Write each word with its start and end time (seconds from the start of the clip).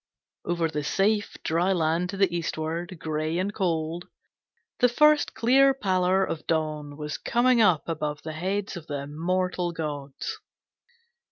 Over 0.45 0.67
the 0.67 0.83
safe 0.83 1.37
dry 1.43 1.73
land 1.73 2.09
to 2.09 2.33
eastward, 2.33 2.97
grey 2.99 3.37
and 3.37 3.53
cold, 3.53 4.07
the 4.79 4.89
first 4.89 5.35
clear 5.35 5.75
pallor 5.75 6.25
of 6.25 6.47
dawn 6.47 6.97
was 6.97 7.19
coming 7.19 7.61
up 7.61 7.87
above 7.87 8.23
the 8.23 8.33
heads 8.33 8.75
of 8.75 8.87
the 8.87 9.01
immortal 9.03 9.71
gods. 9.71 10.39